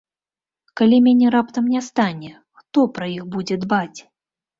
Калі 0.79 0.97
мяне 1.07 1.27
раптам 1.35 1.67
не 1.73 1.81
стане, 1.89 2.31
хто 2.61 2.87
пра 2.97 3.11
іх 3.17 3.23
будзе 3.37 3.59
дбаць? 3.67 3.99